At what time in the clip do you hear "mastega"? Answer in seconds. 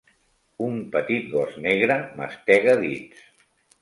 2.23-2.77